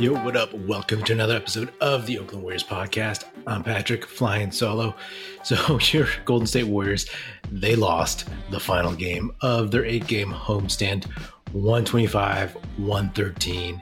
Yo, 0.00 0.14
what 0.24 0.34
up? 0.34 0.54
Welcome 0.54 1.04
to 1.04 1.12
another 1.12 1.36
episode 1.36 1.74
of 1.82 2.06
the 2.06 2.18
Oakland 2.18 2.42
Warriors 2.42 2.64
podcast. 2.64 3.24
I'm 3.46 3.62
Patrick, 3.62 4.06
flying 4.06 4.50
solo. 4.50 4.94
So, 5.42 5.78
your 5.92 6.08
Golden 6.24 6.46
State 6.46 6.68
Warriors, 6.68 7.04
they 7.52 7.76
lost 7.76 8.26
the 8.48 8.58
final 8.58 8.94
game 8.94 9.30
of 9.42 9.70
their 9.70 9.84
eight 9.84 10.06
game 10.06 10.32
homestand, 10.32 11.04
125 11.52 12.56
113, 12.78 13.78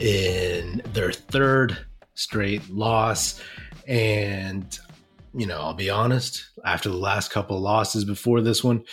in 0.00 0.82
their 0.92 1.10
third 1.10 1.78
straight 2.12 2.68
loss. 2.68 3.40
And, 3.88 4.78
you 5.34 5.46
know, 5.46 5.58
I'll 5.58 5.72
be 5.72 5.88
honest, 5.88 6.50
after 6.66 6.90
the 6.90 6.98
last 6.98 7.30
couple 7.30 7.58
losses 7.58 8.04
before 8.04 8.42
this 8.42 8.62
one, 8.62 8.84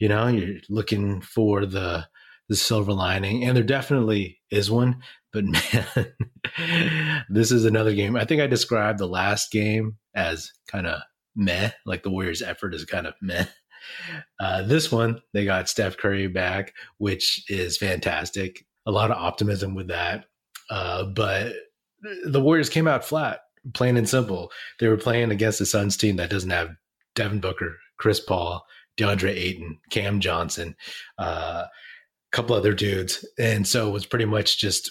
you 0.00 0.08
know, 0.08 0.26
you're 0.26 0.56
looking 0.68 1.20
for 1.20 1.64
the 1.64 2.08
the 2.48 2.56
silver 2.56 2.92
lining, 2.92 3.44
and 3.44 3.56
there 3.56 3.62
definitely 3.62 4.40
is 4.50 4.70
one. 4.70 5.02
But 5.32 5.44
man, 5.74 6.14
this 7.28 7.52
is 7.52 7.64
another 7.64 7.94
game. 7.94 8.16
I 8.16 8.24
think 8.24 8.40
I 8.40 8.46
described 8.46 8.98
the 8.98 9.06
last 9.06 9.50
game 9.50 9.96
as 10.14 10.50
kind 10.68 10.86
of 10.86 11.00
meh, 11.36 11.70
like 11.86 12.02
the 12.02 12.10
Warriors' 12.10 12.42
effort 12.42 12.74
is 12.74 12.84
kind 12.84 13.06
of 13.06 13.14
meh. 13.20 13.46
Uh, 14.40 14.62
this 14.62 14.90
one, 14.90 15.20
they 15.32 15.44
got 15.44 15.68
Steph 15.68 15.96
Curry 15.96 16.26
back, 16.26 16.74
which 16.98 17.44
is 17.48 17.78
fantastic. 17.78 18.64
A 18.86 18.90
lot 18.90 19.10
of 19.10 19.16
optimism 19.16 19.74
with 19.74 19.88
that. 19.88 20.26
Uh, 20.70 21.04
but 21.04 21.52
the 22.24 22.40
Warriors 22.40 22.68
came 22.68 22.88
out 22.88 23.04
flat, 23.04 23.40
plain 23.74 23.96
and 23.96 24.08
simple. 24.08 24.50
They 24.80 24.88
were 24.88 24.96
playing 24.96 25.30
against 25.30 25.58
the 25.58 25.66
Suns 25.66 25.96
team 25.96 26.16
that 26.16 26.30
doesn't 26.30 26.50
have 26.50 26.70
Devin 27.14 27.40
Booker, 27.40 27.76
Chris 27.98 28.20
Paul, 28.20 28.64
DeAndre 28.96 29.30
Ayton, 29.30 29.78
Cam 29.90 30.20
Johnson, 30.20 30.76
uh, 31.18 31.64
a 31.66 32.36
couple 32.36 32.56
other 32.56 32.74
dudes. 32.74 33.24
And 33.38 33.66
so 33.66 33.88
it 33.88 33.92
was 33.92 34.06
pretty 34.06 34.26
much 34.26 34.58
just, 34.58 34.90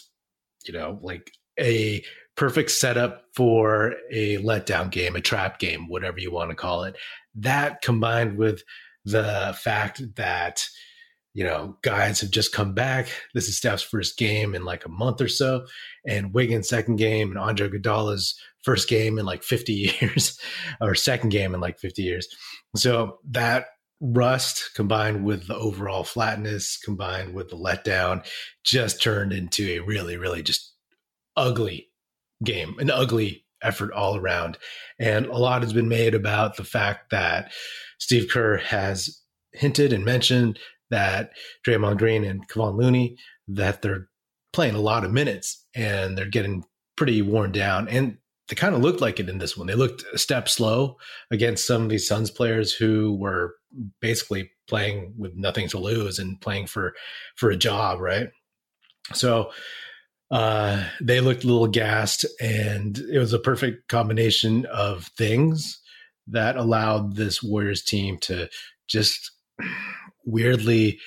you 0.68 0.74
know, 0.74 1.00
like 1.02 1.32
a 1.60 2.04
perfect 2.36 2.72
setup 2.72 3.24
for 3.36 3.96
a 4.12 4.38
letdown 4.38 4.92
game, 4.92 5.16
a 5.16 5.22
trap 5.22 5.60
game, 5.60 5.88
whatever 5.88 6.20
you 6.20 6.32
want 6.32 6.52
to 6.52 6.56
call 6.56 6.84
it. 6.84 6.96
That 7.36 7.82
combined 7.82 8.38
with 8.38 8.64
the 9.06 9.58
fact 9.62 10.02
that, 10.16 10.64
you 11.34 11.44
know, 11.44 11.78
guys 11.82 12.22
have 12.22 12.32
just 12.32 12.54
come 12.54 12.74
back. 12.74 13.10
This 13.34 13.48
is 13.48 13.58
Steph's 13.58 13.84
first 13.84 14.18
game 14.18 14.54
in 14.54 14.66
like 14.66 14.86
a 14.86 14.90
month 14.90 15.22
or 15.22 15.28
so, 15.28 15.66
and 16.06 16.34
Wiggins' 16.34 16.70
second 16.70 16.98
game, 16.98 17.30
and 17.30 17.40
Andre 17.40 17.70
Iguodala's 17.70 18.40
first 18.64 18.88
game 18.88 19.18
in 19.18 19.26
like 19.26 19.44
50 19.44 19.74
years, 20.02 20.40
or 20.80 20.94
second 20.96 21.30
game 21.30 21.54
in 21.54 21.60
like 21.62 21.80
50 21.80 22.02
years. 22.04 22.28
So 22.76 23.20
that 23.32 23.68
rust 24.00 24.72
combined 24.76 25.24
with 25.26 25.48
the 25.48 25.56
overall 25.56 26.04
flatness 26.04 26.78
combined 26.78 27.34
with 27.34 27.50
the 27.50 27.56
letdown 27.56 28.24
just 28.64 29.02
turned 29.02 29.34
into 29.34 29.68
a 29.70 29.80
really 29.80 30.18
really 30.18 30.44
just 30.44 30.74
ugly 31.36 31.90
game 32.44 32.76
an 32.80 32.92
ugly 32.92 33.44
effort 33.62 33.92
all 33.92 34.16
around. 34.16 34.58
And 35.00 35.26
a 35.28 35.38
lot 35.38 35.64
has 35.64 35.74
been 35.74 35.90
made 35.90 36.14
about 36.14 36.58
the 36.58 36.64
fact 36.64 37.12
that 37.12 37.52
Steve 38.00 38.30
Kerr 38.32 38.58
has 38.58 39.22
hinted 39.54 39.94
and 39.94 40.06
mentioned 40.06 40.60
that 40.90 41.32
Draymond 41.66 41.98
Green 41.98 42.24
and 42.24 42.48
Kevon 42.48 42.78
Looney 42.78 43.18
that 43.48 43.82
they're 43.82 44.08
playing 44.54 44.76
a 44.76 44.82
lot 44.82 45.04
of 45.04 45.12
minutes 45.12 45.66
and 45.76 46.18
they're 46.18 46.30
getting 46.30 46.64
pretty 46.96 47.22
worn 47.22 47.52
down. 47.52 47.88
And 47.88 48.18
they 48.50 48.56
kind 48.56 48.76
of 48.76 48.82
looked 48.82 49.02
like 49.02 49.20
it 49.20 49.30
in 49.30 49.40
this 49.40 49.58
one. 49.58 49.68
They 49.68 49.76
looked 49.76 50.06
a 50.14 50.18
step 50.18 50.48
slow 50.48 50.98
against 51.32 51.68
some 51.68 51.84
of 51.84 51.90
these 51.90 52.08
Suns 52.08 52.32
players 52.32 52.74
who 52.74 53.16
were 53.16 53.56
basically 54.00 54.52
playing 54.68 55.14
with 55.18 55.36
nothing 55.36 55.68
to 55.70 55.78
lose 55.78 56.20
and 56.20 56.40
playing 56.40 56.68
for 56.68 56.94
for 57.36 57.50
a 57.50 57.58
job, 57.58 58.00
right? 58.00 58.30
So 59.14 59.52
uh, 60.32 60.84
they 61.02 61.22
looked 61.22 61.44
a 61.44 61.48
little 61.48 61.68
gassed, 61.68 62.26
and 62.42 62.98
it 62.98 63.20
was 63.20 63.34
a 63.34 63.40
perfect 63.40 63.88
combination 63.88 64.66
of 64.66 65.06
things 65.18 65.82
that 66.28 66.58
allowed 66.58 67.16
this 67.16 67.42
Warriors 67.42 67.84
team 67.84 68.18
to 68.20 68.50
just 68.88 69.32
weirdly 70.26 71.00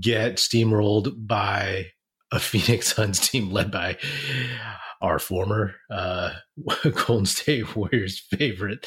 get 0.00 0.36
steamrolled 0.36 1.26
by 1.26 1.86
a 2.32 2.38
Phoenix 2.40 2.94
Suns 2.94 3.20
team 3.20 3.50
led 3.50 3.70
by 3.70 3.96
our 5.00 5.18
former 5.18 5.74
uh, 5.90 6.30
Golden 7.06 7.26
State 7.26 7.76
Warriors 7.76 8.18
favorite, 8.30 8.86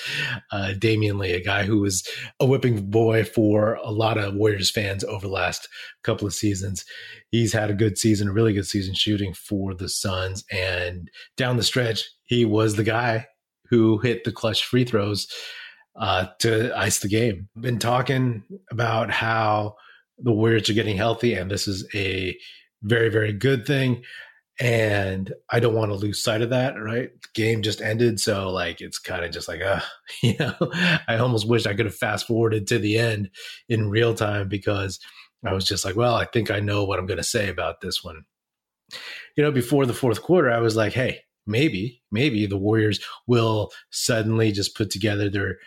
uh, 0.52 0.74
Damion 0.78 1.20
Lee, 1.20 1.34
a 1.34 1.44
guy 1.44 1.64
who 1.64 1.80
was 1.80 2.08
a 2.40 2.46
whipping 2.46 2.90
boy 2.90 3.24
for 3.24 3.76
a 3.76 3.92
lot 3.92 4.18
of 4.18 4.36
Warriors 4.36 4.72
fans 4.72 5.04
over 5.04 5.28
the 5.28 5.34
last 5.34 5.68
couple 6.04 6.28
of 6.28 6.34
seasons. 6.34 6.86
He's 7.32 7.54
had 7.54 7.70
a 7.70 7.76
good 7.76 7.98
season, 7.98 8.30
a 8.30 8.34
really 8.34 8.54
good 8.54 8.68
season 8.68 8.96
shooting 8.96 9.34
for 9.34 9.74
the 9.74 9.90
Suns. 9.90 10.44
And 10.52 11.10
down 11.38 11.58
the 11.58 11.64
stretch, 11.64 12.04
he 12.26 12.46
was 12.46 12.76
the 12.76 12.84
guy 12.84 13.28
who 13.70 14.00
hit 14.00 14.24
the 14.24 14.32
clutch 14.32 14.66
free 14.66 14.84
throws 14.84 15.28
uh, 15.96 16.28
to 16.40 16.76
ice 16.78 17.00
the 17.00 17.08
game. 17.08 17.50
Been 17.60 17.80
talking 17.80 18.44
about 18.72 19.12
how 19.12 19.76
the 20.18 20.32
Warriors 20.32 20.70
are 20.70 20.74
getting 20.74 20.98
healthy, 20.98 21.34
and 21.34 21.50
this 21.50 21.68
is 21.68 21.88
a 21.94 22.36
very, 22.84 23.10
very 23.10 23.34
good 23.34 23.66
thing 23.66 24.04
and 24.60 25.34
I 25.50 25.60
don't 25.60 25.74
want 25.74 25.92
to 25.92 25.96
lose 25.96 26.24
sight 26.24 26.42
of 26.42 26.50
that. 26.50 26.76
Right, 26.76 27.10
game 27.34 27.62
just 27.62 27.82
ended, 27.82 28.20
so 28.20 28.50
like 28.50 28.82
it's 28.82 29.00
kind 29.00 29.24
of 29.24 29.32
just 29.32 29.48
like, 29.48 29.62
uh, 29.62 29.82
you 30.24 30.36
know, 30.40 30.56
I 31.08 31.18
almost 31.18 31.48
wish 31.48 31.66
I 31.66 31.74
could 31.74 31.86
have 31.86 31.96
fast 31.96 32.28
forwarded 32.28 32.68
to 32.68 32.80
the 32.80 32.98
end 32.98 33.30
in 33.68 33.90
real 33.90 34.14
time 34.14 34.48
because 34.50 35.00
I 35.46 35.54
was 35.54 35.66
just 35.66 35.86
like, 35.86 35.96
well, 35.96 36.16
I 36.16 36.26
think 36.26 36.52
I 36.52 36.60
know 36.60 36.84
what 36.84 37.00
I'm 37.00 37.06
going 37.06 37.18
to 37.18 37.24
say 37.24 37.50
about 37.50 37.82
this 37.82 38.04
one. 38.04 38.24
You 39.38 39.44
know, 39.44 39.52
before 39.52 39.86
the 39.86 39.94
fourth 39.94 40.22
quarter, 40.22 40.52
I 40.52 40.60
was 40.60 40.76
like, 40.76 40.94
hey, 40.94 41.22
maybe, 41.48 42.02
maybe 42.12 42.46
the 42.46 42.58
Warriors 42.58 43.00
will 43.28 43.72
suddenly 43.92 44.52
just 44.52 44.76
put 44.76 44.90
together 44.90 45.30
their 45.30 45.58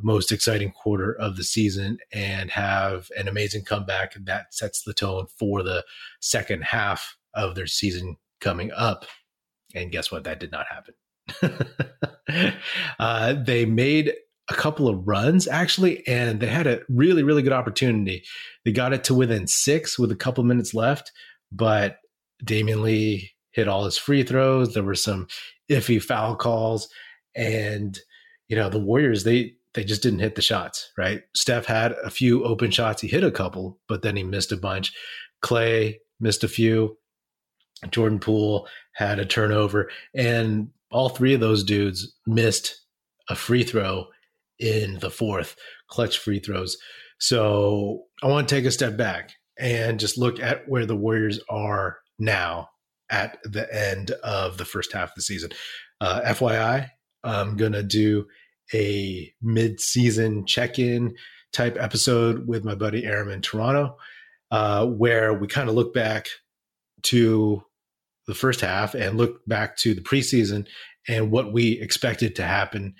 most 0.00 0.32
exciting 0.32 0.72
quarter 0.72 1.14
of 1.14 1.36
the 1.36 1.44
season 1.44 1.98
and 2.12 2.50
have 2.50 3.08
an 3.16 3.28
amazing 3.28 3.64
comeback 3.64 4.14
that 4.24 4.54
sets 4.54 4.82
the 4.82 4.94
tone 4.94 5.26
for 5.38 5.62
the 5.62 5.84
second 6.20 6.64
half 6.64 7.16
of 7.34 7.54
their 7.54 7.66
season 7.66 8.16
coming 8.42 8.70
up. 8.72 9.06
And 9.74 9.90
guess 9.90 10.12
what? 10.12 10.24
That 10.24 10.40
did 10.40 10.52
not 10.52 10.66
happen. 10.66 10.94
uh, 12.98 13.34
they 13.34 13.64
made 13.64 14.12
a 14.50 14.54
couple 14.54 14.88
of 14.88 15.06
runs 15.06 15.48
actually, 15.48 16.06
and 16.06 16.40
they 16.40 16.46
had 16.46 16.66
a 16.66 16.80
really, 16.88 17.22
really 17.22 17.42
good 17.42 17.52
opportunity. 17.52 18.24
They 18.64 18.72
got 18.72 18.92
it 18.92 19.04
to 19.04 19.14
within 19.14 19.46
six 19.46 19.98
with 19.98 20.10
a 20.10 20.16
couple 20.16 20.44
minutes 20.44 20.74
left, 20.74 21.12
but 21.50 21.98
Damion 22.44 22.82
Lee 22.82 23.30
hit 23.52 23.68
all 23.68 23.84
his 23.84 23.98
free 23.98 24.22
throws. 24.22 24.74
There 24.74 24.82
were 24.82 24.94
some 24.94 25.28
iffy 25.70 26.02
foul 26.02 26.36
calls, 26.36 26.88
and 27.34 27.98
you 28.48 28.56
know 28.56 28.68
the 28.68 28.80
Warriors 28.80 29.24
they 29.24 29.54
they 29.74 29.84
just 29.84 30.02
didn't 30.02 30.18
hit 30.18 30.34
the 30.34 30.42
shots. 30.42 30.90
Right? 30.98 31.22
Steph 31.34 31.66
had 31.66 31.92
a 32.04 32.10
few 32.10 32.44
open 32.44 32.70
shots. 32.70 33.00
He 33.00 33.08
hit 33.08 33.24
a 33.24 33.30
couple, 33.30 33.78
but 33.88 34.02
then 34.02 34.16
he 34.16 34.22
missed 34.22 34.52
a 34.52 34.56
bunch. 34.56 34.92
Clay 35.40 36.00
missed 36.20 36.44
a 36.44 36.48
few. 36.48 36.98
Jordan 37.90 38.18
Poole 38.18 38.68
had 38.92 39.18
a 39.18 39.26
turnover, 39.26 39.90
and 40.14 40.70
all 40.90 41.08
three 41.08 41.34
of 41.34 41.40
those 41.40 41.64
dudes 41.64 42.14
missed 42.26 42.80
a 43.28 43.34
free 43.34 43.64
throw 43.64 44.06
in 44.58 44.98
the 45.00 45.10
fourth, 45.10 45.56
clutch 45.88 46.18
free 46.18 46.38
throws. 46.38 46.76
So 47.18 48.04
I 48.22 48.26
want 48.28 48.48
to 48.48 48.54
take 48.54 48.64
a 48.64 48.70
step 48.70 48.96
back 48.96 49.32
and 49.58 50.00
just 50.00 50.18
look 50.18 50.40
at 50.40 50.68
where 50.68 50.86
the 50.86 50.96
Warriors 50.96 51.40
are 51.48 51.98
now 52.18 52.68
at 53.10 53.38
the 53.44 53.72
end 53.74 54.10
of 54.22 54.58
the 54.58 54.64
first 54.64 54.92
half 54.92 55.10
of 55.10 55.14
the 55.16 55.22
season. 55.22 55.50
Uh, 56.00 56.20
FYI, 56.26 56.88
I'm 57.22 57.56
going 57.56 57.72
to 57.72 57.82
do 57.82 58.26
a 58.74 59.32
mid 59.42 59.80
season 59.80 60.46
check 60.46 60.78
in 60.78 61.14
type 61.52 61.76
episode 61.78 62.46
with 62.46 62.64
my 62.64 62.74
buddy 62.74 63.04
Aram 63.04 63.30
in 63.30 63.42
Toronto, 63.42 63.96
uh, 64.50 64.86
where 64.86 65.34
we 65.34 65.46
kind 65.46 65.68
of 65.68 65.74
look 65.74 65.92
back 65.92 66.28
to 67.02 67.62
the 68.26 68.34
first 68.34 68.60
half 68.60 68.94
and 68.94 69.18
look 69.18 69.44
back 69.46 69.76
to 69.78 69.94
the 69.94 70.00
preseason 70.00 70.66
and 71.08 71.30
what 71.30 71.52
we 71.52 71.80
expected 71.80 72.36
to 72.36 72.44
happen 72.44 72.94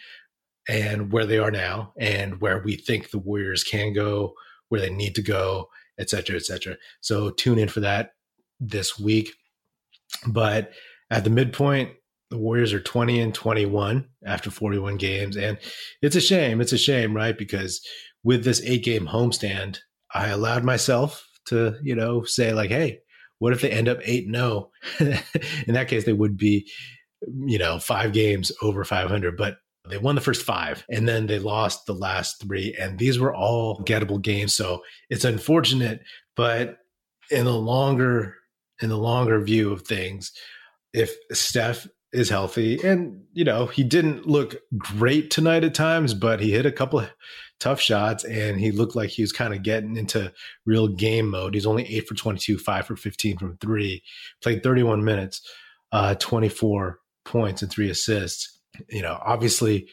and 0.68 1.12
where 1.12 1.26
they 1.26 1.38
are 1.38 1.50
now 1.50 1.92
and 1.98 2.40
where 2.40 2.62
we 2.62 2.76
think 2.76 3.10
the 3.10 3.18
Warriors 3.18 3.64
can 3.64 3.92
go, 3.92 4.34
where 4.68 4.80
they 4.80 4.90
need 4.90 5.14
to 5.14 5.22
go, 5.22 5.68
et 5.98 6.10
cetera, 6.10 6.36
et 6.36 6.44
cetera. 6.44 6.76
So 7.00 7.30
tune 7.30 7.58
in 7.58 7.68
for 7.68 7.80
that 7.80 8.14
this 8.60 8.98
week. 8.98 9.32
But 10.26 10.72
at 11.10 11.24
the 11.24 11.30
midpoint, 11.30 11.90
the 12.30 12.38
Warriors 12.38 12.72
are 12.72 12.80
20 12.80 13.20
and 13.20 13.34
21 13.34 14.08
after 14.24 14.50
41 14.50 14.96
games. 14.96 15.36
And 15.36 15.58
it's 16.00 16.16
a 16.16 16.20
shame. 16.20 16.60
It's 16.60 16.72
a 16.72 16.78
shame, 16.78 17.14
right? 17.14 17.36
Because 17.36 17.86
with 18.24 18.44
this 18.44 18.62
eight 18.64 18.84
game 18.84 19.06
homestand, 19.06 19.78
I 20.14 20.28
allowed 20.28 20.64
myself 20.64 21.26
to, 21.46 21.76
you 21.82 21.94
know, 21.94 22.24
say, 22.24 22.52
like, 22.52 22.70
hey, 22.70 23.00
what 23.42 23.52
if 23.52 23.60
they 23.60 23.72
end 23.72 23.88
up 23.88 23.98
8 24.04 24.28
0? 24.32 24.70
In 25.00 25.74
that 25.74 25.88
case, 25.88 26.04
they 26.04 26.12
would 26.12 26.36
be, 26.36 26.70
you 27.44 27.58
know, 27.58 27.80
five 27.80 28.12
games 28.12 28.52
over 28.62 28.84
500. 28.84 29.36
But 29.36 29.56
they 29.90 29.98
won 29.98 30.14
the 30.14 30.20
first 30.20 30.42
five 30.42 30.84
and 30.88 31.08
then 31.08 31.26
they 31.26 31.40
lost 31.40 31.86
the 31.86 31.92
last 31.92 32.40
three. 32.40 32.72
And 32.80 33.00
these 33.00 33.18
were 33.18 33.34
all 33.34 33.82
gettable 33.82 34.22
games. 34.22 34.54
So 34.54 34.84
it's 35.10 35.24
unfortunate. 35.24 36.02
But 36.36 36.76
in 37.32 37.44
the 37.44 37.58
longer, 37.58 38.36
in 38.80 38.90
the 38.90 38.96
longer 38.96 39.40
view 39.40 39.72
of 39.72 39.82
things, 39.82 40.30
if 40.92 41.12
Steph 41.32 41.88
is 42.12 42.28
healthy, 42.28 42.80
and 42.82 43.24
you 43.32 43.44
know 43.44 43.66
he 43.66 43.82
didn't 43.82 44.26
look 44.26 44.56
great 44.76 45.30
tonight 45.30 45.64
at 45.64 45.74
times, 45.74 46.14
but 46.14 46.40
he 46.40 46.52
hit 46.52 46.66
a 46.66 46.72
couple 46.72 47.06
tough 47.62 47.80
shots 47.80 48.24
and 48.24 48.58
he 48.58 48.72
looked 48.72 48.96
like 48.96 49.08
he 49.08 49.22
was 49.22 49.30
kind 49.30 49.54
of 49.54 49.62
getting 49.62 49.96
into 49.96 50.32
real 50.66 50.88
game 50.88 51.30
mode. 51.30 51.54
He's 51.54 51.64
only 51.64 51.84
eight 51.94 52.08
for 52.08 52.14
22, 52.14 52.58
five 52.58 52.86
for 52.88 52.96
15 52.96 53.38
from 53.38 53.56
three, 53.58 54.02
played 54.42 54.64
31 54.64 55.04
minutes, 55.04 55.48
uh, 55.92 56.16
24 56.16 56.98
points 57.24 57.62
and 57.62 57.70
three 57.70 57.88
assists. 57.88 58.58
You 58.88 59.02
know, 59.02 59.16
obviously 59.24 59.88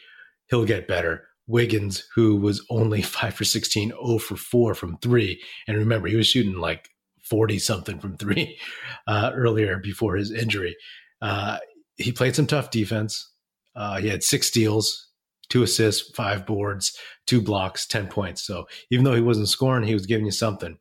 he'll 0.48 0.64
get 0.64 0.88
better. 0.88 1.28
Wiggins, 1.46 2.04
who 2.16 2.36
was 2.36 2.64
only 2.70 3.02
five 3.02 3.34
for 3.34 3.44
16, 3.44 3.90
0 3.90 4.18
for 4.18 4.36
four 4.36 4.74
from 4.74 4.98
three. 4.98 5.40
And 5.68 5.76
remember, 5.76 6.08
he 6.08 6.16
was 6.16 6.26
shooting 6.26 6.58
like 6.58 6.88
40 7.22 7.60
something 7.60 8.00
from 8.00 8.16
three 8.16 8.58
uh, 9.06 9.30
earlier 9.32 9.78
before 9.78 10.16
his 10.16 10.32
injury. 10.32 10.76
Uh, 11.22 11.58
he 12.00 12.12
played 12.12 12.34
some 12.34 12.46
tough 12.46 12.70
defense. 12.70 13.30
Uh, 13.76 13.98
he 13.98 14.08
had 14.08 14.22
six 14.22 14.48
steals, 14.48 15.08
two 15.48 15.62
assists, 15.62 16.10
five 16.14 16.46
boards, 16.46 16.98
two 17.26 17.40
blocks, 17.40 17.86
10 17.86 18.08
points. 18.08 18.42
So 18.42 18.66
even 18.90 19.04
though 19.04 19.14
he 19.14 19.20
wasn't 19.20 19.48
scoring, 19.48 19.86
he 19.86 19.94
was 19.94 20.06
giving 20.06 20.26
you 20.26 20.32
something. 20.32 20.78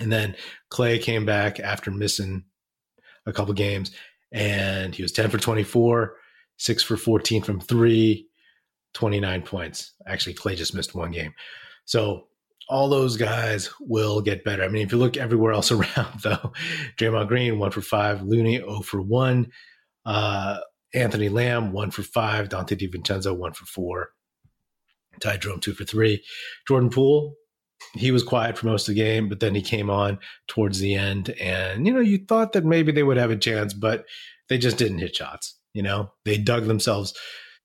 And 0.00 0.12
then 0.12 0.36
Clay 0.68 0.98
came 0.98 1.24
back 1.24 1.60
after 1.60 1.90
missing 1.90 2.44
a 3.26 3.32
couple 3.32 3.54
games 3.54 3.90
and 4.32 4.94
he 4.94 5.02
was 5.02 5.12
10 5.12 5.30
for 5.30 5.38
24, 5.38 6.16
six 6.58 6.82
for 6.82 6.96
14 6.96 7.42
from 7.42 7.60
three, 7.60 8.28
29 8.94 9.42
points. 9.42 9.92
Actually, 10.06 10.34
Clay 10.34 10.54
just 10.54 10.74
missed 10.74 10.94
one 10.94 11.10
game. 11.10 11.32
So 11.84 12.26
all 12.68 12.88
those 12.88 13.16
guys 13.16 13.70
will 13.80 14.20
get 14.20 14.44
better. 14.44 14.62
I 14.62 14.68
mean, 14.68 14.84
if 14.84 14.92
you 14.92 14.98
look 14.98 15.16
everywhere 15.16 15.52
else 15.52 15.70
around, 15.72 16.20
though, 16.22 16.52
Draymond 16.96 17.28
Green, 17.28 17.58
one 17.58 17.70
for 17.70 17.80
five, 17.80 18.22
Looney, 18.22 18.58
0 18.58 18.80
for 18.80 19.00
one, 19.00 19.50
uh, 20.08 20.60
Anthony 20.94 21.28
Lamb, 21.28 21.70
one 21.70 21.90
for 21.90 22.02
five, 22.02 22.48
Donte 22.48 22.78
DiVincenzo, 22.78 23.36
one 23.36 23.52
for 23.52 23.66
four, 23.66 24.08
Ty 25.20 25.36
Jerome, 25.36 25.60
two 25.60 25.74
for 25.74 25.84
three. 25.84 26.24
Jordan 26.66 26.88
Poole, 26.88 27.34
he 27.92 28.10
was 28.10 28.22
quiet 28.22 28.56
for 28.56 28.66
most 28.66 28.88
of 28.88 28.94
the 28.94 29.00
game, 29.00 29.28
but 29.28 29.40
then 29.40 29.54
he 29.54 29.60
came 29.60 29.90
on 29.90 30.18
towards 30.46 30.78
the 30.78 30.94
end. 30.94 31.28
And, 31.38 31.86
you 31.86 31.92
know, 31.92 32.00
you 32.00 32.24
thought 32.26 32.54
that 32.54 32.64
maybe 32.64 32.90
they 32.90 33.02
would 33.02 33.18
have 33.18 33.30
a 33.30 33.36
chance, 33.36 33.74
but 33.74 34.06
they 34.48 34.56
just 34.56 34.78
didn't 34.78 34.98
hit 34.98 35.14
shots. 35.14 35.58
You 35.74 35.82
know, 35.82 36.10
they 36.24 36.38
dug 36.38 36.64
themselves 36.64 37.12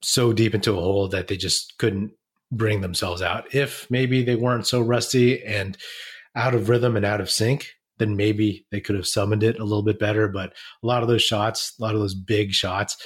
so 0.01 0.33
deep 0.33 0.53
into 0.53 0.73
a 0.73 0.81
hole 0.81 1.07
that 1.07 1.29
they 1.29 1.37
just 1.37 1.77
couldn't 1.77 2.11
bring 2.51 2.81
themselves 2.81 3.21
out. 3.21 3.55
If 3.55 3.89
maybe 3.89 4.21
they 4.21 4.35
weren't 4.35 4.67
so 4.67 4.81
rusty 4.81 5.41
and 5.41 5.77
out 6.35 6.53
of 6.53 6.67
rhythm 6.67 6.97
and 6.97 7.05
out 7.05 7.21
of 7.21 7.31
sync, 7.31 7.71
then 7.99 8.15
maybe 8.15 8.65
they 8.71 8.81
could 8.81 8.95
have 8.95 9.07
summoned 9.07 9.43
it 9.43 9.59
a 9.59 9.63
little 9.63 9.83
bit 9.83 9.99
better. 9.99 10.27
But 10.27 10.53
a 10.83 10.87
lot 10.87 11.01
of 11.01 11.07
those 11.07 11.21
shots, 11.21 11.73
a 11.79 11.81
lot 11.81 11.95
of 11.95 12.01
those 12.01 12.15
big 12.15 12.51
shots 12.51 12.97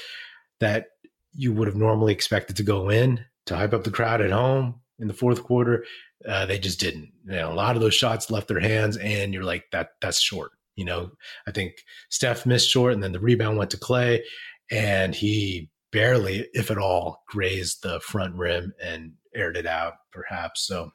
that 0.59 0.87
you 1.33 1.53
would 1.53 1.67
have 1.67 1.75
normally 1.75 2.13
expected 2.13 2.55
to 2.57 2.63
go 2.63 2.89
in 2.89 3.23
to 3.45 3.55
hype 3.55 3.73
up 3.73 3.83
the 3.83 3.91
crowd 3.91 4.21
at 4.21 4.31
home 4.31 4.81
in 4.99 5.07
the 5.07 5.13
fourth 5.13 5.43
quarter, 5.43 5.85
uh, 6.27 6.45
they 6.45 6.57
just 6.57 6.79
didn't. 6.79 7.11
You 7.25 7.35
know, 7.35 7.51
a 7.51 7.53
lot 7.53 7.75
of 7.75 7.81
those 7.81 7.93
shots 7.95 8.31
left 8.31 8.47
their 8.47 8.59
hands, 8.59 8.97
and 8.97 9.33
you're 9.33 9.43
like, 9.43 9.65
that 9.71 9.89
that's 10.01 10.19
short. 10.19 10.51
You 10.75 10.85
know, 10.85 11.11
I 11.47 11.51
think 11.51 11.73
Steph 12.09 12.45
missed 12.45 12.69
short, 12.69 12.93
and 12.93 13.03
then 13.03 13.11
the 13.11 13.19
rebound 13.19 13.57
went 13.57 13.71
to 13.71 13.77
Clay, 13.77 14.23
and 14.71 15.13
he 15.13 15.69
barely, 15.91 16.47
if 16.53 16.69
at 16.71 16.77
all, 16.77 17.23
grazed 17.27 17.83
the 17.83 17.99
front 17.99 18.35
rim 18.35 18.73
and 18.83 19.13
aired 19.35 19.57
it 19.57 19.65
out, 19.65 19.93
perhaps. 20.11 20.65
So 20.67 20.91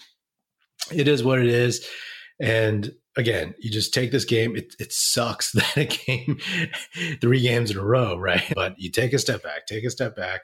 it 0.93 1.09
is 1.09 1.25
what 1.25 1.39
it 1.39 1.47
is. 1.47 1.87
And 2.41 2.93
again, 3.17 3.55
you 3.59 3.71
just 3.71 3.93
take 3.95 4.11
this 4.11 4.25
game. 4.25 4.57
It, 4.57 4.75
it 4.79 4.93
sucks 4.93 5.53
that 5.53 5.77
it 5.77 5.91
came 5.91 6.39
three 7.21 7.41
games 7.41 7.71
in 7.71 7.79
a 7.79 7.85
row, 7.85 8.17
right? 8.17 8.43
But 8.55 8.79
you 8.79 8.91
take 8.91 9.13
a 9.13 9.19
step 9.19 9.43
back, 9.43 9.67
take 9.67 9.85
a 9.85 9.91
step 9.91 10.17
back. 10.17 10.43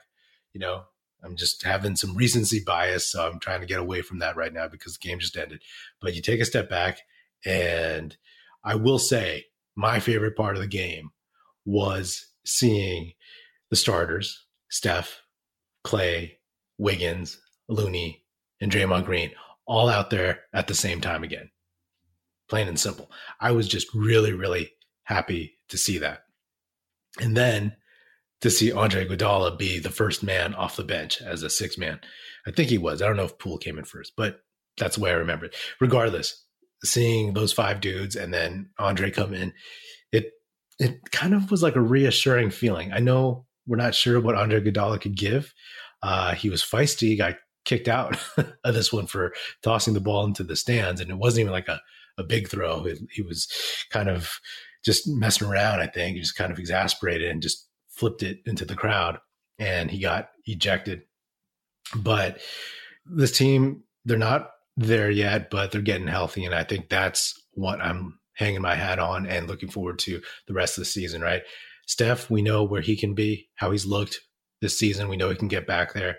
You 0.53 0.59
know, 0.59 0.83
I'm 1.23 1.35
just 1.35 1.63
having 1.63 1.95
some 1.95 2.15
recency 2.15 2.61
bias, 2.65 3.11
so 3.11 3.25
I'm 3.25 3.39
trying 3.39 3.61
to 3.61 3.67
get 3.67 3.79
away 3.79 4.01
from 4.01 4.19
that 4.19 4.35
right 4.35 4.53
now 4.53 4.67
because 4.67 4.97
the 4.97 5.07
game 5.07 5.19
just 5.19 5.37
ended. 5.37 5.61
But 6.01 6.15
you 6.15 6.21
take 6.21 6.39
a 6.39 6.45
step 6.45 6.69
back, 6.69 7.01
and 7.45 8.15
I 8.63 8.75
will 8.75 8.99
say 8.99 9.45
my 9.75 9.99
favorite 9.99 10.35
part 10.35 10.55
of 10.55 10.61
the 10.61 10.67
game 10.67 11.11
was 11.65 12.27
seeing 12.45 13.13
the 13.69 13.75
starters, 13.75 14.45
Steph, 14.69 15.21
Clay, 15.83 16.39
Wiggins, 16.77 17.39
Looney, 17.67 18.23
and 18.59 18.71
Draymond 18.71 19.05
Green 19.05 19.31
all 19.65 19.87
out 19.87 20.09
there 20.09 20.41
at 20.51 20.67
the 20.67 20.73
same 20.73 20.99
time 20.99 21.23
again. 21.23 21.51
Plain 22.49 22.67
and 22.67 22.79
simple. 22.79 23.11
I 23.39 23.51
was 23.51 23.67
just 23.67 23.93
really, 23.93 24.33
really 24.33 24.71
happy 25.03 25.57
to 25.69 25.77
see 25.77 25.99
that. 25.99 26.23
And 27.19 27.37
then 27.37 27.75
to 28.41 28.49
see 28.49 28.71
Andre 28.71 29.05
Iguodala 29.05 29.57
be 29.57 29.79
the 29.79 29.89
first 29.89 30.23
man 30.23 30.53
off 30.53 30.75
the 30.75 30.83
bench 30.83 31.21
as 31.21 31.43
a 31.43 31.49
six 31.49 31.77
man. 31.77 31.99
I 32.47 32.51
think 32.51 32.69
he 32.69 32.77
was. 32.77 33.01
I 33.01 33.07
don't 33.07 33.17
know 33.17 33.25
if 33.25 33.37
Poole 33.37 33.57
came 33.57 33.77
in 33.77 33.85
first, 33.85 34.13
but 34.15 34.41
that's 34.77 34.95
the 34.95 35.01
way 35.01 35.11
I 35.11 35.15
remember 35.15 35.45
it. 35.45 35.55
Regardless, 35.81 36.43
seeing 36.83 37.33
those 37.33 37.51
five 37.51 37.81
dudes 37.81 38.15
and 38.15 38.33
then 38.33 38.69
Andre 38.79 39.11
come 39.11 39.33
in, 39.33 39.53
it 40.11 40.31
it 40.79 41.11
kind 41.11 41.33
of 41.33 41.51
was 41.51 41.61
like 41.61 41.75
a 41.75 41.81
reassuring 41.81 42.51
feeling. 42.51 42.93
I 42.93 42.99
know 42.99 43.45
we're 43.67 43.77
not 43.77 43.95
sure 43.95 44.19
what 44.19 44.35
Andre 44.35 44.61
Iguodala 44.61 45.01
could 45.01 45.17
give. 45.17 45.53
Uh, 46.01 46.33
he 46.33 46.49
was 46.49 46.63
feisty. 46.63 47.17
Got 47.17 47.35
kicked 47.65 47.89
out 47.89 48.17
of 48.63 48.73
this 48.73 48.93
one 48.93 49.05
for 49.05 49.33
tossing 49.61 49.93
the 49.93 49.99
ball 49.99 50.25
into 50.25 50.43
the 50.43 50.55
stands, 50.55 51.01
and 51.01 51.11
it 51.11 51.17
wasn't 51.17 51.41
even 51.41 51.51
like 51.51 51.67
a 51.67 51.81
a 52.19 52.23
big 52.23 52.49
throw. 52.49 52.85
It, 52.85 52.99
he 53.11 53.21
was 53.21 53.47
kind 53.89 54.09
of 54.09 54.39
just 54.83 55.07
messing 55.07 55.47
around. 55.47 55.79
I 55.79 55.87
think 55.87 56.15
he 56.15 56.21
just 56.21 56.35
kind 56.35 56.51
of 56.51 56.59
exasperated 56.59 57.29
and 57.29 57.41
just 57.41 57.67
flipped 57.89 58.23
it 58.23 58.39
into 58.45 58.65
the 58.65 58.75
crowd 58.75 59.19
and 59.57 59.89
he 59.89 59.99
got 59.99 60.29
ejected. 60.45 61.01
But 61.95 62.39
this 63.05 63.35
team, 63.35 63.83
they're 64.05 64.17
not 64.17 64.51
there 64.77 65.09
yet, 65.09 65.49
but 65.49 65.71
they're 65.71 65.81
getting 65.81 66.07
healthy. 66.07 66.45
And 66.45 66.55
I 66.55 66.63
think 66.63 66.89
that's 66.89 67.33
what 67.53 67.81
I'm 67.81 68.19
hanging 68.33 68.61
my 68.61 68.75
hat 68.75 68.99
on 68.99 69.25
and 69.25 69.47
looking 69.47 69.69
forward 69.69 69.99
to 69.99 70.21
the 70.47 70.53
rest 70.53 70.77
of 70.77 70.81
the 70.81 70.89
season, 70.89 71.21
right? 71.21 71.41
Steph, 71.87 72.29
we 72.29 72.41
know 72.41 72.63
where 72.63 72.81
he 72.81 72.95
can 72.95 73.13
be, 73.13 73.49
how 73.55 73.71
he's 73.71 73.85
looked 73.85 74.19
this 74.61 74.77
season. 74.77 75.09
We 75.09 75.17
know 75.17 75.29
he 75.29 75.35
can 75.35 75.47
get 75.47 75.67
back 75.67 75.93
there. 75.93 76.17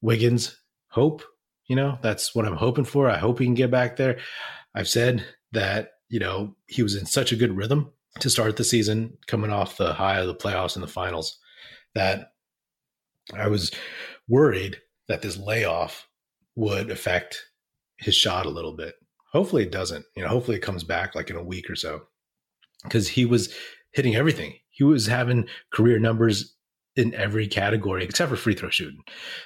Wiggins, 0.00 0.56
hope, 0.88 1.22
you 1.66 1.76
know, 1.76 1.98
that's 2.02 2.34
what 2.34 2.46
I'm 2.46 2.56
hoping 2.56 2.84
for. 2.84 3.10
I 3.10 3.18
hope 3.18 3.38
he 3.38 3.44
can 3.44 3.54
get 3.54 3.70
back 3.70 3.96
there. 3.96 4.18
I've 4.74 4.88
said 4.88 5.24
that, 5.52 5.92
you 6.08 6.20
know, 6.20 6.56
he 6.66 6.82
was 6.82 6.94
in 6.94 7.06
such 7.06 7.32
a 7.32 7.36
good 7.36 7.56
rhythm 7.56 7.92
to 8.18 8.30
start 8.30 8.56
the 8.56 8.64
season, 8.64 9.16
coming 9.26 9.50
off 9.50 9.76
the 9.76 9.92
high 9.92 10.18
of 10.18 10.26
the 10.26 10.34
playoffs 10.34 10.74
and 10.74 10.82
the 10.82 10.88
finals, 10.88 11.38
that 11.94 12.32
I 13.34 13.48
was 13.48 13.70
worried 14.28 14.78
that 15.08 15.22
this 15.22 15.36
layoff 15.36 16.08
would 16.56 16.90
affect 16.90 17.44
his 17.98 18.14
shot 18.14 18.46
a 18.46 18.50
little 18.50 18.76
bit. 18.76 18.94
Hopefully 19.32 19.62
it 19.62 19.72
doesn't. 19.72 20.04
You 20.16 20.22
know, 20.22 20.28
hopefully 20.28 20.56
it 20.56 20.62
comes 20.62 20.82
back 20.82 21.14
like 21.14 21.30
in 21.30 21.36
a 21.36 21.44
week 21.44 21.70
or 21.70 21.76
so. 21.76 22.02
Because 22.82 23.08
he 23.08 23.26
was 23.26 23.54
hitting 23.92 24.16
everything. 24.16 24.54
He 24.70 24.84
was 24.84 25.06
having 25.06 25.48
career 25.72 25.98
numbers 25.98 26.56
in 26.96 27.14
every 27.14 27.46
category 27.46 28.04
except 28.04 28.30
for 28.30 28.36
free 28.36 28.54
throw 28.54 28.70
shooting. 28.70 29.02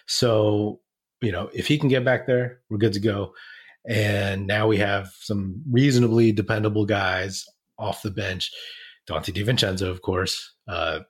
So, 0.07 0.81
you 1.21 1.33
know, 1.33 1.51
if 1.53 1.67
he 1.67 1.79
can 1.79 1.89
get 1.89 2.05
back 2.05 2.27
there, 2.27 2.61
we're 2.71 2.79
good 2.79 2.93
to 2.95 3.01
go. 3.01 3.35
And 3.87 4.47
now 4.47 4.67
we 4.67 4.79
have 4.79 5.11
some 5.21 5.63
reasonably 5.71 6.33
dependable 6.33 6.87
guys 6.87 7.45
off 7.79 8.03
the 8.03 8.11
bench. 8.11 8.51
Donte 9.09 9.35
DiVincenzo, 9.35 9.89
of 9.89 10.03
course. 10.03 10.55
Uh, 10.67 11.01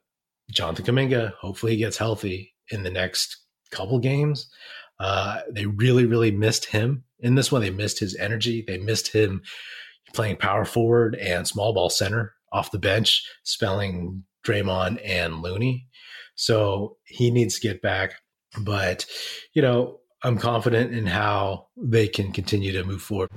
Jonathan 0.51 0.85
Kuminga, 0.85 1.33
hopefully 1.33 1.73
he 1.73 1.77
gets 1.77 1.97
healthy 1.97 2.53
in 2.69 2.83
the 2.83 2.91
next 2.91 3.37
couple 3.71 3.99
games. 3.99 4.49
Uh, 4.99 5.41
they 5.49 5.65
really, 5.65 6.05
really 6.05 6.31
missed 6.31 6.65
him 6.65 7.03
in 7.19 7.35
this 7.35 7.51
one. 7.51 7.61
They 7.61 7.69
missed 7.69 7.99
his 7.99 8.15
energy. 8.15 8.63
They 8.65 8.77
missed 8.77 9.09
him 9.09 9.41
playing 10.13 10.37
power 10.37 10.65
forward 10.65 11.15
and 11.15 11.47
small 11.47 11.73
ball 11.73 11.89
center 11.89 12.33
off 12.51 12.71
the 12.71 12.79
bench, 12.79 13.25
spelling 13.43 14.23
Draymond 14.45 14.99
and 15.03 15.41
Looney. 15.41 15.87
So 16.35 16.97
he 17.05 17.31
needs 17.31 17.55
to 17.55 17.67
get 17.67 17.81
back. 17.81 18.15
But, 18.57 19.05
you 19.53 19.61
know, 19.61 19.99
I'm 20.25 20.39
confident 20.39 20.91
in 20.91 21.05
how 21.05 21.67
they 21.77 22.07
can 22.07 22.31
continue 22.31 22.71
to 22.71 22.83
move 22.83 23.03
forward. 23.03 23.29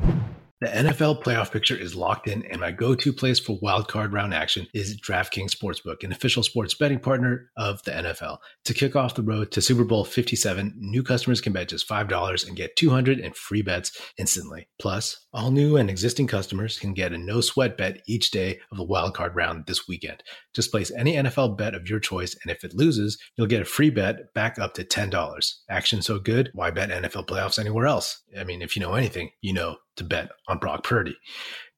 The 0.60 0.66
NFL 0.66 1.22
playoff 1.22 1.52
picture 1.52 1.76
is 1.76 1.94
locked 1.94 2.26
in, 2.26 2.44
and 2.46 2.60
my 2.60 2.72
go 2.72 2.96
to 2.96 3.12
place 3.12 3.38
for 3.38 3.60
wildcard 3.60 4.12
round 4.12 4.34
action 4.34 4.66
is 4.74 5.00
DraftKings 5.00 5.52
Sportsbook, 5.52 6.02
an 6.02 6.10
official 6.10 6.42
sports 6.42 6.74
betting 6.74 6.98
partner 6.98 7.48
of 7.56 7.80
the 7.84 7.92
NFL. 7.92 8.38
To 8.64 8.74
kick 8.74 8.96
off 8.96 9.14
the 9.14 9.22
road 9.22 9.52
to 9.52 9.62
Super 9.62 9.84
Bowl 9.84 10.04
57, 10.04 10.74
new 10.76 11.04
customers 11.04 11.40
can 11.40 11.52
bet 11.52 11.68
just 11.68 11.88
$5 11.88 12.44
and 12.44 12.56
get 12.56 12.74
200 12.74 13.20
in 13.20 13.34
free 13.34 13.62
bets 13.62 13.96
instantly. 14.18 14.68
Plus, 14.80 15.26
all 15.32 15.52
new 15.52 15.76
and 15.76 15.88
existing 15.88 16.26
customers 16.26 16.76
can 16.76 16.92
get 16.92 17.12
a 17.12 17.18
no 17.18 17.40
sweat 17.40 17.76
bet 17.76 18.02
each 18.08 18.32
day 18.32 18.58
of 18.72 18.78
the 18.78 18.86
wildcard 18.86 19.36
round 19.36 19.66
this 19.66 19.86
weekend. 19.86 20.24
Just 20.56 20.72
place 20.72 20.90
any 20.90 21.14
NFL 21.14 21.56
bet 21.56 21.76
of 21.76 21.88
your 21.88 22.00
choice, 22.00 22.36
and 22.42 22.50
if 22.50 22.64
it 22.64 22.74
loses, 22.74 23.16
you'll 23.36 23.46
get 23.46 23.62
a 23.62 23.64
free 23.64 23.90
bet 23.90 24.34
back 24.34 24.58
up 24.58 24.74
to 24.74 24.82
$10. 24.82 25.54
Action 25.70 26.02
so 26.02 26.18
good, 26.18 26.50
why 26.52 26.72
bet 26.72 26.90
NFL 26.90 27.28
playoffs 27.28 27.60
anywhere 27.60 27.86
else? 27.86 28.24
I 28.36 28.42
mean, 28.42 28.60
if 28.60 28.74
you 28.74 28.82
know 28.82 28.94
anything, 28.94 29.30
you 29.40 29.52
know 29.52 29.76
to 29.98 30.04
bet 30.04 30.30
on 30.48 30.58
Brock 30.58 30.84
Purdy. 30.84 31.16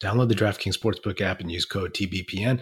Download 0.01 0.29
the 0.29 0.35
DraftKings 0.35 0.79
Sportsbook 0.79 1.21
app 1.21 1.41
and 1.41 1.53
use 1.53 1.67
code 1.67 1.93
TBPN. 1.93 2.61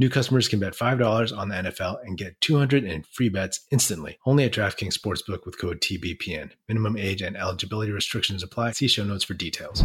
New 0.00 0.08
customers 0.08 0.48
can 0.48 0.58
bet 0.58 0.72
$5 0.72 1.36
on 1.36 1.48
the 1.48 1.54
NFL 1.54 1.98
and 2.02 2.18
get 2.18 2.40
200 2.40 2.84
in 2.84 3.04
free 3.12 3.28
bets 3.28 3.60
instantly. 3.70 4.18
Only 4.26 4.44
at 4.44 4.52
DraftKings 4.52 4.98
Sportsbook 4.98 5.44
with 5.44 5.58
code 5.58 5.80
TBPN. 5.80 6.50
Minimum 6.68 6.96
age 6.96 7.22
and 7.22 7.36
eligibility 7.36 7.92
restrictions 7.92 8.42
apply. 8.42 8.72
See 8.72 8.88
show 8.88 9.04
notes 9.04 9.24
for 9.24 9.34
details. 9.34 9.84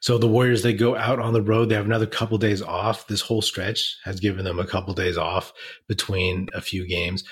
So 0.00 0.18
the 0.18 0.28
Warriors, 0.28 0.62
they 0.62 0.74
go 0.74 0.96
out 0.96 1.20
on 1.20 1.32
the 1.32 1.40
road. 1.40 1.68
They 1.68 1.76
have 1.76 1.86
another 1.86 2.06
couple 2.06 2.36
days 2.36 2.60
off. 2.60 3.06
This 3.06 3.20
whole 3.20 3.40
stretch 3.40 3.96
has 4.04 4.18
given 4.18 4.44
them 4.44 4.58
a 4.58 4.66
couple 4.66 4.92
days 4.94 5.16
off 5.16 5.52
between 5.86 6.48
a 6.52 6.60
few 6.60 6.86
games. 6.86 7.22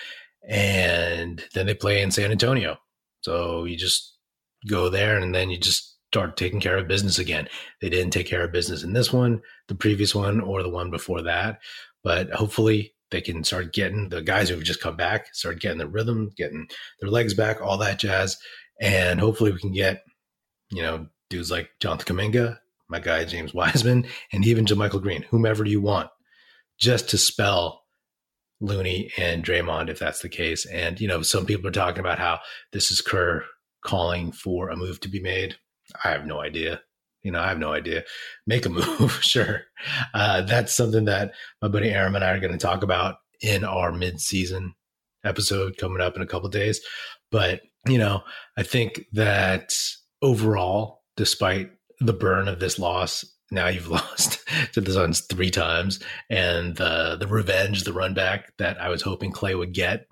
And 0.49 1.45
then 1.53 1.67
they 1.67 1.75
play 1.75 2.01
in 2.01 2.13
San 2.13 2.31
Antonio. 2.31 2.79
So 3.23 3.65
you 3.65 3.77
just 3.77 4.17
go 4.69 4.89
there 4.89 5.19
and 5.19 5.35
then 5.35 5.51
you 5.51 5.59
just 5.59 5.97
start 6.13 6.37
taking 6.37 6.59
care 6.59 6.77
of 6.77 6.89
business 6.89 7.19
again. 7.21 7.49
They 7.81 7.89
didn't 7.89 8.13
take 8.13 8.27
care 8.27 8.43
of 8.43 8.51
business 8.51 8.83
in 8.83 8.93
this 8.93 9.13
one, 9.13 9.43
the 9.69 9.77
previous 9.77 10.13
one, 10.13 10.41
or 10.41 10.63
the 10.63 10.69
one 10.69 10.91
before 10.91 11.23
that. 11.23 11.61
But 12.03 12.31
hopefully 12.31 12.95
they 13.13 13.21
can 13.21 13.45
start 13.45 13.73
getting 13.73 14.09
the 14.09 14.21
guys 14.21 14.49
who 14.49 14.57
have 14.57 14.65
just 14.65 14.81
come 14.81 14.97
back, 14.97 15.33
start 15.35 15.61
getting 15.61 15.79
the 15.79 15.87
rhythm, 15.87 16.33
getting 16.37 16.69
their 17.01 17.11
legs 17.11 17.35
back, 17.35 17.61
all 17.61 17.79
that 17.79 18.01
jazz. 18.01 18.37
And 18.81 19.21
hopefully 19.21 19.53
we 19.53 19.61
can 19.61 19.73
get, 19.73 20.03
you 20.71 20.83
know, 20.83 21.07
dudes 21.29 21.51
like 21.51 21.71
Jonathan 21.79 22.17
Kuminga, 22.17 22.59
my 22.89 22.99
guy 22.99 23.25
James 23.25 23.55
Wiseman, 23.55 24.07
and 24.33 24.45
even 24.45 24.65
JaMychal 24.65 25.03
Green, 25.03 25.23
whomever 25.31 25.65
you 25.65 25.81
want, 25.81 26.11
just 26.79 27.09
to 27.11 27.19
spell 27.19 27.85
Looney 28.61 29.11
and 29.17 29.45
Draymond 29.45 29.91
if 29.91 30.01
that's 30.01 30.23
the 30.23 30.29
case. 30.29 30.67
And, 30.67 31.01
you 31.01 31.07
know, 31.07 31.23
some 31.23 31.47
people 31.47 31.69
are 31.69 31.73
talking 31.73 32.01
about 32.01 32.19
how 32.19 32.41
this 32.73 32.91
is 32.91 33.01
Kerr 33.01 33.45
calling 33.85 34.33
for 34.33 34.71
a 34.71 34.77
move 34.77 35.01
to 35.01 35.09
be 35.09 35.21
made. 35.21 35.57
I 36.05 36.11
have 36.11 36.27
no 36.27 36.41
idea. 36.41 36.81
You 37.23 37.33
know, 37.33 37.41
I 37.41 37.49
have 37.49 37.59
no 37.59 37.73
idea. 37.73 38.05
Make 38.47 38.67
a 38.67 38.71
move, 38.71 39.19
sure. 39.23 39.63
Uh, 40.15 40.43
that's 40.43 40.73
something 40.73 41.05
that 41.05 41.33
my 41.61 41.69
buddy 41.69 41.91
Aram 41.91 42.15
and 42.15 42.25
I 42.25 42.31
are 42.31 42.41
going 42.41 42.53
to 42.53 42.59
talk 42.59 42.83
about 42.83 43.17
in 43.43 43.65
our 43.65 43.93
mid-season 43.93 44.75
episode 45.25 45.77
coming 45.77 46.01
up 46.01 46.17
in 46.17 46.23
a 46.23 46.27
couple 46.27 46.49
days. 46.49 46.81
But 47.31 47.61
you 47.87 47.99
know, 47.99 48.23
I 48.57 48.63
think 48.63 49.07
that 49.13 49.73
overall, 50.23 51.03
despite 51.17 51.71
the 52.01 52.13
burn 52.13 52.49
of 52.49 52.61
this 52.61 52.79
loss, 52.79 53.25
now 53.51 53.69
you've 53.69 53.89
lost 53.91 54.41
to 54.73 54.81
the 54.81 54.93
Suns 54.93 55.21
three 55.23 55.51
times, 55.51 56.01
and 56.29 56.77
the 56.77 57.17
the 57.19 57.27
revenge, 57.27 57.85
the 57.85 57.93
run 57.93 58.15
back 58.15 58.53
that 58.59 58.81
I 58.81 58.89
was 58.89 59.03
hoping 59.03 59.33
Clay 59.33 59.55
would 59.55 59.75
get 59.75 60.07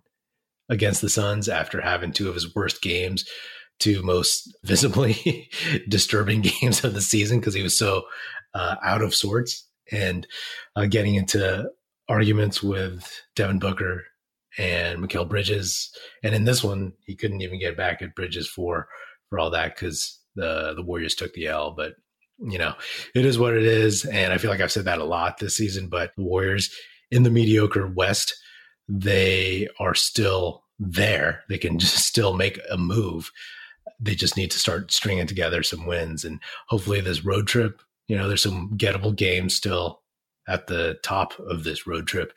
against 0.68 1.00
the 1.00 1.08
Suns 1.08 1.48
after 1.48 1.80
having 1.80 2.12
two 2.12 2.28
of 2.28 2.34
his 2.34 2.54
worst 2.54 2.82
games 2.82 3.24
two 3.78 4.02
most 4.02 4.54
visibly 4.64 5.50
disturbing 5.88 6.40
games 6.60 6.84
of 6.84 6.94
the 6.94 7.00
season 7.00 7.40
because 7.40 7.54
he 7.54 7.62
was 7.62 7.76
so 7.76 8.04
uh, 8.54 8.76
out 8.82 9.02
of 9.02 9.14
sorts 9.14 9.66
and 9.90 10.26
uh, 10.76 10.86
getting 10.86 11.14
into 11.14 11.70
arguments 12.08 12.62
with 12.62 13.22
Devin 13.36 13.58
Booker 13.58 14.04
and 14.58 14.98
Mikal 14.98 15.28
Bridges. 15.28 15.90
And 16.22 16.34
in 16.34 16.44
this 16.44 16.64
one, 16.64 16.94
he 17.04 17.14
couldn't 17.14 17.42
even 17.42 17.60
get 17.60 17.76
back 17.76 18.02
at 18.02 18.14
Bridges 18.14 18.48
for 18.48 18.88
for 19.28 19.38
all 19.38 19.50
that 19.50 19.74
because 19.74 20.18
the 20.34 20.74
the 20.74 20.82
Warriors 20.82 21.14
took 21.14 21.32
the 21.34 21.46
L. 21.46 21.72
But 21.72 21.94
you 22.38 22.58
know, 22.58 22.74
it 23.14 23.24
is 23.24 23.38
what 23.38 23.54
it 23.54 23.64
is, 23.64 24.04
and 24.04 24.32
I 24.32 24.38
feel 24.38 24.50
like 24.50 24.60
I've 24.60 24.72
said 24.72 24.84
that 24.84 25.00
a 25.00 25.04
lot 25.04 25.38
this 25.38 25.56
season. 25.56 25.88
But 25.88 26.12
the 26.16 26.22
Warriors 26.22 26.70
in 27.10 27.22
the 27.22 27.30
mediocre 27.30 27.86
West, 27.86 28.34
they 28.88 29.68
are 29.78 29.94
still 29.94 30.64
there. 30.78 31.42
They 31.48 31.58
can 31.58 31.78
just 31.78 32.06
still 32.06 32.34
make 32.34 32.58
a 32.70 32.76
move 32.76 33.30
they 34.00 34.14
just 34.14 34.36
need 34.36 34.50
to 34.50 34.58
start 34.58 34.92
stringing 34.92 35.26
together 35.26 35.62
some 35.62 35.86
wins 35.86 36.24
and 36.24 36.40
hopefully 36.68 37.00
this 37.00 37.24
road 37.24 37.46
trip 37.46 37.80
you 38.06 38.16
know 38.16 38.28
there's 38.28 38.42
some 38.42 38.70
gettable 38.76 39.14
games 39.14 39.54
still 39.54 40.00
at 40.48 40.66
the 40.66 40.98
top 41.02 41.38
of 41.38 41.64
this 41.64 41.86
road 41.86 42.06
trip 42.06 42.32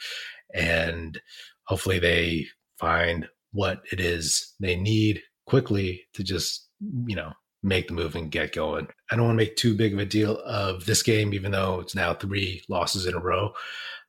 and 0.53 1.21
hopefully 1.65 1.99
they 1.99 2.45
find 2.77 3.27
what 3.53 3.81
it 3.91 3.99
is 3.99 4.53
they 4.59 4.75
need 4.75 5.21
quickly 5.45 6.03
to 6.13 6.23
just 6.23 6.67
you 7.05 7.15
know 7.15 7.31
make 7.63 7.87
the 7.87 7.93
move 7.93 8.15
and 8.15 8.31
get 8.31 8.53
going. 8.53 8.87
I 9.11 9.15
don't 9.15 9.25
want 9.25 9.37
to 9.37 9.43
make 9.43 9.55
too 9.55 9.75
big 9.75 9.93
of 9.93 9.99
a 9.99 10.05
deal 10.05 10.39
of 10.45 10.85
this 10.85 11.03
game 11.03 11.33
even 11.33 11.51
though 11.51 11.79
it's 11.79 11.95
now 11.95 12.13
three 12.13 12.63
losses 12.67 13.05
in 13.05 13.13
a 13.13 13.19
row 13.19 13.53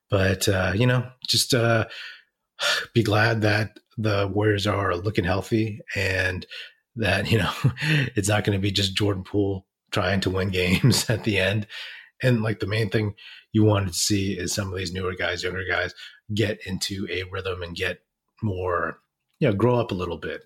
but 0.09 0.47
uh, 0.47 0.73
you 0.75 0.87
know 0.87 1.05
just 1.27 1.53
uh, 1.53 1.85
be 2.93 3.03
glad 3.03 3.41
that 3.41 3.79
the 3.97 4.29
warriors 4.33 4.65
are 4.65 4.95
looking 4.95 5.25
healthy 5.25 5.79
and 5.95 6.45
that 6.95 7.31
you 7.31 7.37
know 7.37 7.51
it's 8.15 8.29
not 8.29 8.43
going 8.43 8.57
to 8.57 8.61
be 8.61 8.71
just 8.71 8.95
Jordan 8.95 9.23
Poole 9.23 9.65
trying 9.91 10.19
to 10.21 10.29
win 10.29 10.49
games 10.51 11.09
at 11.09 11.23
the 11.23 11.37
end. 11.37 11.67
And 12.21 12.41
like 12.41 12.59
the 12.59 12.67
main 12.67 12.89
thing 12.89 13.15
you 13.51 13.63
wanted 13.63 13.89
to 13.89 13.99
see 13.99 14.33
is 14.33 14.53
some 14.53 14.71
of 14.71 14.77
these 14.77 14.93
newer 14.93 15.13
guys, 15.13 15.43
younger 15.43 15.65
guys, 15.69 15.93
get 16.33 16.59
into 16.65 17.07
a 17.11 17.23
rhythm 17.23 17.61
and 17.61 17.75
get 17.75 17.99
more, 18.41 18.99
you 19.39 19.47
know, 19.47 19.53
grow 19.53 19.75
up 19.75 19.91
a 19.91 19.95
little 19.95 20.17
bit, 20.17 20.43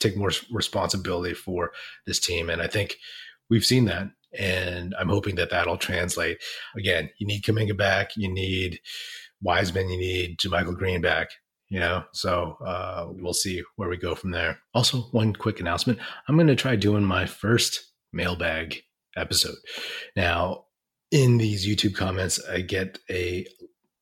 take 0.00 0.16
more 0.16 0.30
responsibility 0.52 1.34
for 1.34 1.72
this 2.06 2.20
team. 2.20 2.50
And 2.50 2.60
I 2.60 2.66
think 2.66 2.96
we've 3.48 3.64
seen 3.64 3.86
that. 3.86 4.10
And 4.38 4.94
I'm 4.98 5.08
hoping 5.08 5.36
that 5.36 5.50
that'll 5.50 5.78
translate. 5.78 6.38
Again, 6.76 7.10
you 7.18 7.26
need 7.26 7.42
Kuminga 7.42 7.76
back. 7.76 8.16
You 8.16 8.28
need 8.28 8.80
Wiseman. 9.40 9.88
You 9.88 9.96
need 9.96 10.38
JaMychal 10.38 10.76
Green 10.76 11.00
back 11.00 11.30
you 11.74 11.80
know 11.80 12.04
so 12.12 12.56
uh, 12.64 13.06
we'll 13.10 13.34
see 13.34 13.62
where 13.76 13.88
we 13.88 13.96
go 13.96 14.14
from 14.14 14.30
there. 14.30 14.58
Also 14.72 14.98
one 15.10 15.34
quick 15.34 15.60
announcement. 15.60 15.98
I'm 16.28 16.36
going 16.36 16.46
to 16.46 16.56
try 16.56 16.76
doing 16.76 17.04
my 17.04 17.26
first 17.26 17.92
mailbag 18.12 18.82
episode. 19.16 19.56
Now 20.16 20.64
in 21.10 21.36
these 21.36 21.68
youtube 21.68 21.94
comments 21.94 22.40
i 22.50 22.60
get 22.60 22.98
a 23.10 23.46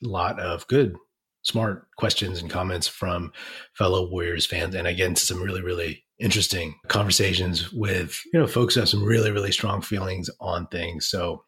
lot 0.01 0.39
of 0.39 0.67
good 0.69 0.95
smart 1.43 1.89
questions 1.99 2.41
and 2.41 2.49
comments 2.49 2.87
from 2.87 3.33
fellow 3.75 4.09
warriors 4.09 4.47
fans 4.47 4.75
and 4.75 4.87
i 4.87 4.93
get 4.93 5.09
into 5.09 5.21
some 5.21 5.43
really 5.43 5.61
really 5.61 6.05
interesting 6.23 6.77
conversations 6.87 7.73
with 7.73 8.23
you 8.33 8.39
know 8.39 8.47
folks 8.47 8.75
who 8.75 8.81
have 8.81 8.89
some 8.89 9.05
really 9.05 9.33
really 9.33 9.53
strong 9.53 9.83
feelings 9.83 10.31
on 10.41 10.67
things. 10.69 11.09
So 11.09 11.45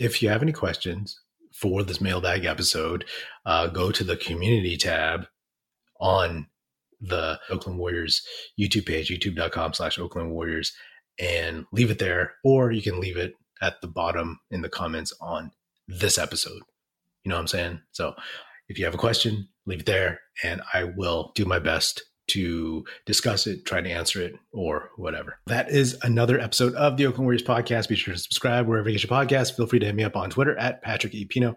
if 0.00 0.22
you 0.22 0.28
have 0.28 0.42
any 0.42 0.52
questions 0.52 1.18
for 1.54 1.82
this 1.82 2.00
mailbag 2.00 2.44
episode, 2.44 3.04
uh, 3.46 3.68
go 3.68 3.92
to 3.92 4.02
the 4.02 4.16
community 4.16 4.76
tab 4.76 5.26
on 6.02 6.48
the 7.00 7.38
Oakland 7.48 7.78
Warriors 7.78 8.26
YouTube 8.60 8.86
page, 8.86 9.08
youtube.com 9.08 9.72
slash 9.72 9.98
Oakland 9.98 10.32
Warriors, 10.32 10.72
and 11.18 11.64
leave 11.72 11.90
it 11.90 11.98
there. 11.98 12.34
Or 12.44 12.70
you 12.70 12.82
can 12.82 13.00
leave 13.00 13.16
it 13.16 13.34
at 13.62 13.80
the 13.80 13.88
bottom 13.88 14.40
in 14.50 14.60
the 14.60 14.68
comments 14.68 15.12
on 15.20 15.52
this 15.88 16.18
episode. 16.18 16.60
You 17.24 17.30
know 17.30 17.36
what 17.36 17.42
I'm 17.42 17.48
saying? 17.48 17.80
So 17.92 18.14
if 18.68 18.78
you 18.78 18.84
have 18.84 18.94
a 18.94 18.98
question, 18.98 19.48
leave 19.66 19.80
it 19.80 19.86
there, 19.86 20.20
and 20.42 20.60
I 20.74 20.84
will 20.84 21.32
do 21.34 21.44
my 21.44 21.58
best 21.58 22.02
to 22.28 22.84
discuss 23.04 23.46
it, 23.46 23.64
try 23.64 23.80
to 23.80 23.90
answer 23.90 24.20
it, 24.20 24.34
or 24.52 24.90
whatever. 24.96 25.38
That 25.46 25.70
is 25.70 25.98
another 26.02 26.40
episode 26.40 26.74
of 26.74 26.96
the 26.96 27.06
Oakland 27.06 27.26
Warriors 27.26 27.42
podcast. 27.42 27.88
Be 27.88 27.96
sure 27.96 28.14
to 28.14 28.20
subscribe 28.20 28.66
wherever 28.66 28.88
you 28.88 28.98
get 28.98 29.08
your 29.08 29.16
podcast. 29.16 29.56
Feel 29.56 29.66
free 29.66 29.80
to 29.80 29.86
hit 29.86 29.94
me 29.94 30.04
up 30.04 30.16
on 30.16 30.30
Twitter 30.30 30.56
at 30.56 30.82
Patrick 30.82 31.14
E. 31.14 31.24
Pino 31.24 31.56